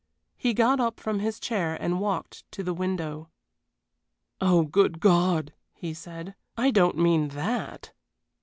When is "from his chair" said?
0.99-1.77